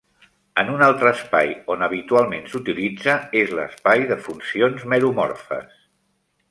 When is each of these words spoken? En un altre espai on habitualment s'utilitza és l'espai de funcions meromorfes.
En 0.61 0.69
un 0.75 0.79
altre 0.85 1.11
espai 1.17 1.51
on 1.75 1.85
habitualment 1.89 2.49
s'utilitza 2.53 3.17
és 3.43 3.55
l'espai 3.61 4.09
de 4.13 4.21
funcions 4.29 4.89
meromorfes. 4.95 5.75